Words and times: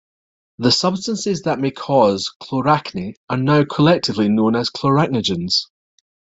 The 0.57 0.71
substances 0.71 1.43
that 1.43 1.59
may 1.59 1.69
cause 1.69 2.33
chloracne 2.41 3.13
are 3.29 3.37
now 3.37 3.65
collectively 3.65 4.29
known 4.29 4.55
as 4.55 4.71
chloracnegens. 4.71 5.67